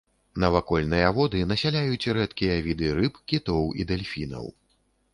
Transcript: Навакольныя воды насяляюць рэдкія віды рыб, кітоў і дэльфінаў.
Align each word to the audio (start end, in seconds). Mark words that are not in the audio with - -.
Навакольныя 0.43 1.11
воды 1.17 1.43
насяляюць 1.51 2.09
рэдкія 2.21 2.59
віды 2.71 2.87
рыб, 3.01 3.23
кітоў 3.33 3.73
і 3.81 3.91
дэльфінаў. 3.93 4.55